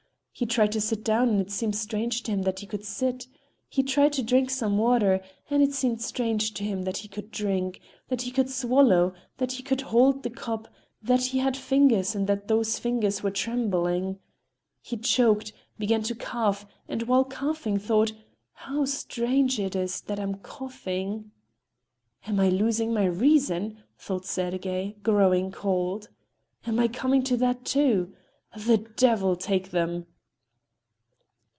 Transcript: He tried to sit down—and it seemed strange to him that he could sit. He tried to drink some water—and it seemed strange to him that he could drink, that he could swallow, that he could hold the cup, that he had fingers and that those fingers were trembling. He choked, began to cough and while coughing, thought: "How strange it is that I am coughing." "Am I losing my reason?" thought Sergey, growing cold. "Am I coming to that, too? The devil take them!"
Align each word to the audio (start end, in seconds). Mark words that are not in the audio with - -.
He 0.33 0.45
tried 0.47 0.71
to 0.71 0.81
sit 0.81 1.03
down—and 1.03 1.39
it 1.39 1.51
seemed 1.51 1.75
strange 1.75 2.23
to 2.23 2.31
him 2.31 2.43
that 2.43 2.61
he 2.61 2.65
could 2.65 2.83
sit. 2.83 3.27
He 3.67 3.83
tried 3.83 4.13
to 4.13 4.23
drink 4.23 4.49
some 4.49 4.75
water—and 4.77 5.61
it 5.61 5.71
seemed 5.73 6.01
strange 6.01 6.53
to 6.55 6.63
him 6.63 6.81
that 6.83 6.97
he 6.97 7.07
could 7.07 7.29
drink, 7.29 7.79
that 8.07 8.23
he 8.23 8.31
could 8.31 8.49
swallow, 8.49 9.13
that 9.37 9.51
he 9.51 9.61
could 9.61 9.81
hold 9.81 10.23
the 10.23 10.31
cup, 10.31 10.67
that 11.03 11.25
he 11.25 11.39
had 11.39 11.55
fingers 11.55 12.15
and 12.15 12.25
that 12.25 12.47
those 12.47 12.79
fingers 12.79 13.21
were 13.21 13.29
trembling. 13.29 14.17
He 14.81 14.97
choked, 14.97 15.53
began 15.77 16.01
to 16.03 16.15
cough 16.15 16.65
and 16.87 17.03
while 17.03 17.25
coughing, 17.25 17.77
thought: 17.77 18.13
"How 18.53 18.85
strange 18.85 19.59
it 19.59 19.75
is 19.75 20.01
that 20.03 20.19
I 20.19 20.23
am 20.23 20.35
coughing." 20.35 21.29
"Am 22.25 22.39
I 22.39 22.49
losing 22.49 22.91
my 22.91 23.05
reason?" 23.05 23.77
thought 23.95 24.25
Sergey, 24.25 24.95
growing 25.03 25.51
cold. 25.51 26.09
"Am 26.65 26.79
I 26.79 26.87
coming 26.87 27.21
to 27.23 27.37
that, 27.37 27.63
too? 27.63 28.13
The 28.57 28.77
devil 28.95 29.35
take 29.35 29.69
them!" 29.69 30.07